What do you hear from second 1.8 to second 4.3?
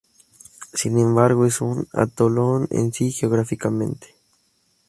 atolón en sí geográficamente.